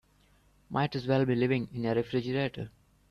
[0.71, 2.71] Might as well be living in a refrigerator.